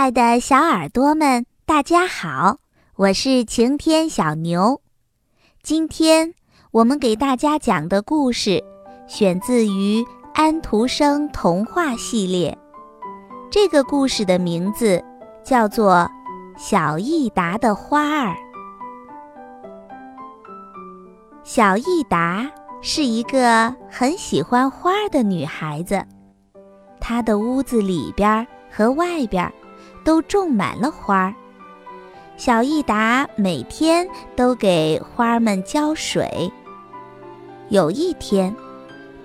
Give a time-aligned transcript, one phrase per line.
[0.00, 2.56] 爱的小耳朵们，大家好，
[2.96, 4.80] 我是晴天小牛。
[5.62, 6.32] 今天
[6.70, 8.64] 我们给大家讲的故事
[9.06, 12.56] 选自于安徒生童话系列。
[13.50, 15.04] 这个故事的名字
[15.44, 16.10] 叫做
[16.58, 18.34] 《小益达的花儿》。
[21.44, 26.02] 小益达是一个很喜欢花的女孩子，
[26.98, 29.52] 她的屋子里边和外边。
[30.04, 31.34] 都种满了花儿。
[32.36, 36.50] 小益达每天都给花儿们浇水。
[37.68, 38.56] 有一天，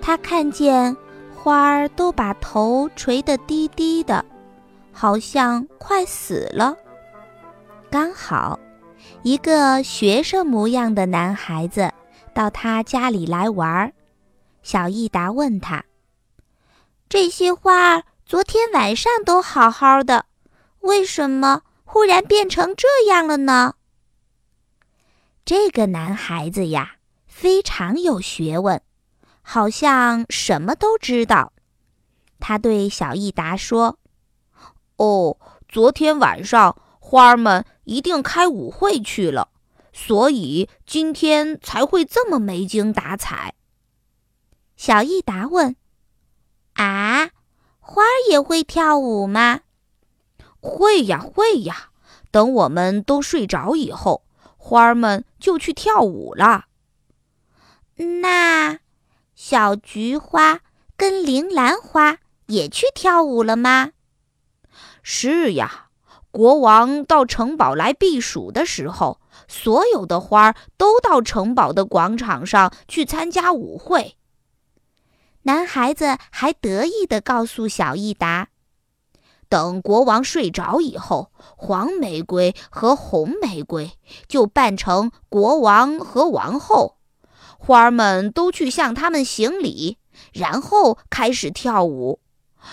[0.02, 0.94] 他看见
[1.34, 4.22] 花儿都把头垂得低低的，
[4.92, 6.76] 好像快死了。
[7.90, 8.58] 刚好，
[9.22, 11.90] 一个学生模样的男孩子
[12.34, 13.92] 到他家里来玩儿。
[14.62, 15.84] 小益达问他
[17.08, 20.25] ：“这些花儿昨天晚上都好好的。”
[20.86, 23.74] 为什么忽然变成这样了呢？
[25.44, 28.80] 这个男孩子呀，非常有学问，
[29.42, 31.52] 好像什么都知道。
[32.38, 33.98] 他对小益达说
[34.96, 39.48] ：“哦，昨天晚上花儿们一定开舞会去了，
[39.92, 43.54] 所以今天才会这么没精打采。”
[44.76, 45.74] 小益达问
[46.74, 47.30] ：“啊，
[47.80, 49.60] 花儿也会跳舞吗？”
[50.66, 51.90] 会呀，会呀！
[52.30, 54.24] 等我们都睡着以后，
[54.56, 56.66] 花儿们就去跳舞了。
[58.22, 58.80] 那
[59.34, 60.60] 小菊花
[60.96, 63.92] 跟铃兰花也去跳舞了吗？
[65.02, 65.86] 是呀，
[66.30, 74.16] 国王到城堡来避暑的时候，所有的花儿都到城堡的广场上去参加舞会。
[75.42, 78.48] 男孩子还得意地告诉小益达。
[79.48, 83.92] 等国王睡着以后，黄玫瑰和红玫瑰
[84.26, 86.98] 就扮成国王和王后，
[87.58, 89.98] 花儿们都去向他们行礼，
[90.32, 92.20] 然后开始跳舞。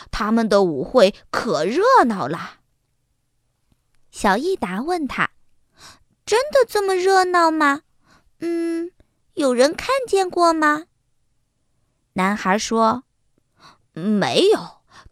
[0.09, 2.59] 他们的舞会可热闹了。
[4.09, 5.31] 小益达问他
[6.25, 7.81] ：“真的这么热闹吗？
[8.39, 8.91] 嗯，
[9.33, 10.85] 有人看见过吗？”
[12.13, 13.03] 男孩说
[13.93, 14.59] ：“没有。”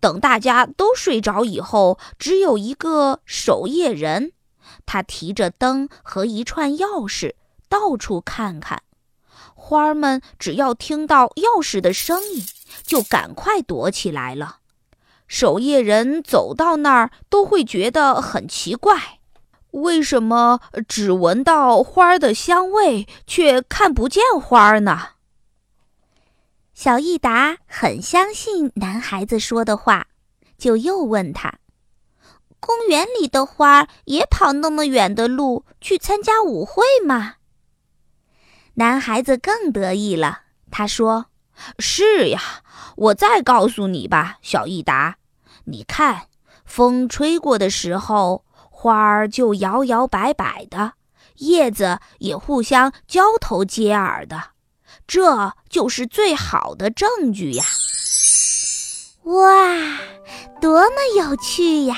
[0.01, 4.33] 等大家都睡着以后，只有一个守夜人，
[4.85, 7.35] 他提着灯和一串钥匙，
[7.69, 8.81] 到处看看。
[9.53, 12.43] 花儿们只要听到钥匙的声音，
[12.83, 14.57] 就赶快躲起来了。
[15.27, 19.19] 守夜人走到那儿，都会觉得很奇怪：
[19.69, 25.09] 为什么只闻到花儿的香味，却看不见花儿呢？
[26.83, 30.07] 小益达很相信男孩子说的话，
[30.57, 31.59] 就又问他
[32.59, 37.35] ：“公园里的花也跑那么远的路去参加舞会吗？”
[38.73, 40.39] 男孩子更得意了，
[40.71, 41.27] 他说
[41.77, 42.41] ：“是呀，
[42.95, 45.17] 我再告诉你吧，小益达，
[45.65, 46.29] 你看，
[46.65, 50.93] 风吹过的时候，花儿就摇摇摆摆的，
[51.35, 54.45] 叶子也互相交头接耳的。”
[55.07, 57.63] 这就是最好的证据呀！
[59.23, 59.75] 哇，
[60.61, 61.97] 多么有趣呀！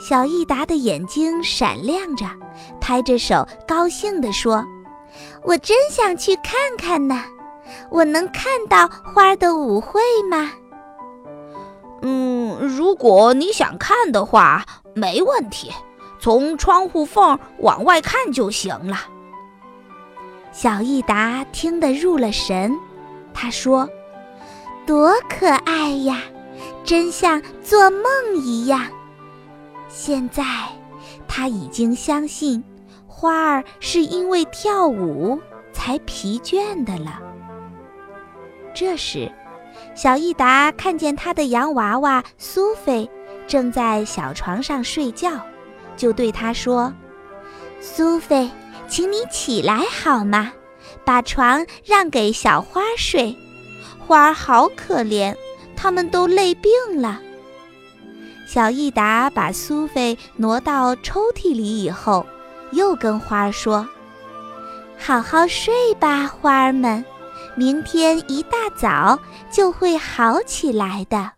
[0.00, 2.24] 小益达的眼睛闪亮着，
[2.80, 4.64] 拍着手，高兴地说
[5.42, 7.24] ：“我真想去看看呢！
[7.90, 10.00] 我能看到花的舞会
[10.30, 10.52] 吗
[12.02, 15.72] ？”“嗯，如果你想看的话，没问题，
[16.20, 18.96] 从窗户缝往外看就行了。”
[20.60, 22.76] 小益达听得入了神，
[23.32, 23.88] 他说
[24.84, 26.20] ：“多可爱呀，
[26.82, 28.02] 真像做梦
[28.42, 28.84] 一样。”
[29.88, 30.42] 现在
[31.28, 32.64] 他已经相信
[33.06, 35.40] 花儿是因为跳舞
[35.72, 37.20] 才疲倦的了。
[38.74, 39.30] 这时，
[39.94, 43.08] 小益达看见他的洋娃娃苏菲
[43.46, 45.30] 正在小床上睡觉，
[45.96, 46.92] 就对他说
[47.80, 48.50] ：“苏菲。”
[48.88, 50.52] 请你起来好吗？
[51.04, 53.36] 把床让给小花睡，
[53.98, 55.36] 花儿好可怜，
[55.76, 57.20] 它们都累病了。
[58.46, 62.26] 小益达把苏菲挪到抽屉里以后，
[62.72, 63.86] 又跟花儿说
[64.98, 67.04] ：“好好睡吧，花儿们，
[67.54, 69.18] 明天一大早
[69.52, 71.32] 就会好起来的。”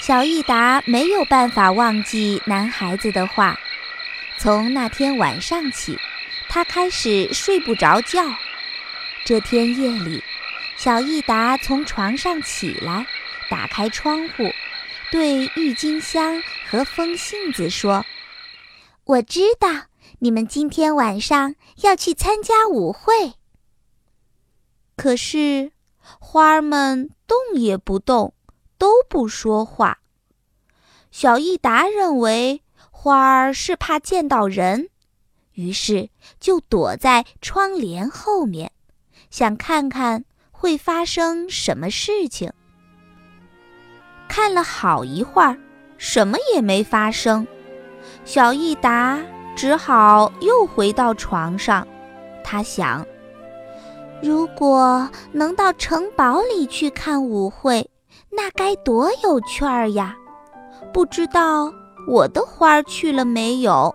[0.00, 3.58] 小益达没有办法忘记男孩子的话。
[4.44, 5.98] 从那天晚上起，
[6.50, 8.20] 他开始睡不着觉。
[9.24, 10.22] 这天夜里，
[10.76, 13.06] 小益达从床上起来，
[13.48, 14.50] 打开窗户，
[15.10, 18.04] 对郁金香和风信子说
[19.04, 19.86] ：“我知道
[20.18, 23.32] 你们今天晚上要去参加舞会。”
[24.94, 28.34] 可是花儿们动也不动，
[28.76, 30.00] 都不说话。
[31.10, 32.60] 小益达认为
[33.04, 34.88] 花儿是怕见到人，
[35.52, 36.08] 于是
[36.40, 38.72] 就躲在窗帘后面，
[39.28, 42.50] 想看看会发生什么事情。
[44.26, 45.58] 看了好一会儿，
[45.98, 47.46] 什么也没发生。
[48.24, 49.20] 小益达
[49.54, 51.86] 只好又回到床上。
[52.42, 53.06] 他想，
[54.22, 57.86] 如果能到城堡里去看舞会，
[58.30, 60.16] 那该多有趣儿呀！
[60.90, 61.70] 不知道
[62.06, 63.94] 我的花儿去了没有？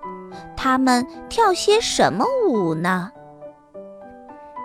[0.55, 3.11] 他们跳些什么舞呢？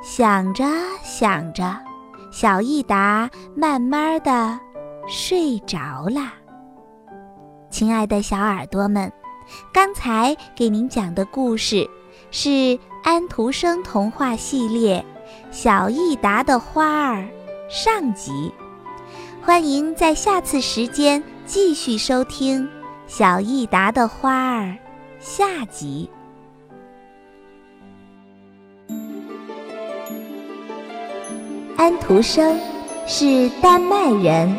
[0.03, 0.65] 想着
[1.03, 1.77] 想着，
[2.31, 4.59] 小益达慢慢的。
[5.07, 6.33] 睡着了，
[7.71, 9.13] 亲爱的小耳朵们，
[9.71, 11.87] 刚才给您讲的故事
[12.31, 15.05] 是安徒生童话系列
[15.55, 17.21] 《小益达的花儿》
[17.69, 18.51] 上集。
[19.43, 22.63] 欢迎在下次时间继续收听
[23.07, 24.63] 《小益达的花儿》
[25.21, 26.09] 下集。
[31.77, 32.59] 安徒生
[33.07, 34.57] 是丹麦人。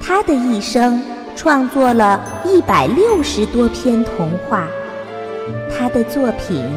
[0.00, 1.00] 他的一生
[1.36, 4.66] 创作了一百六十多篇童话，
[5.70, 6.68] 他的作品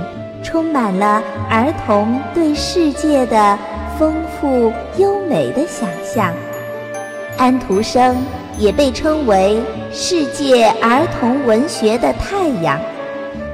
[0.43, 3.57] 充满了儿童对世界的
[3.97, 6.31] 丰富优美的想象。
[7.37, 8.15] 安徒生
[8.57, 9.61] 也被称为
[9.91, 12.79] 世界儿童文学的太阳，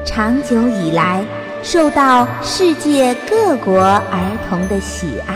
[0.06, 1.24] 长久以来
[1.64, 5.36] 受到世界各国儿童的喜爱。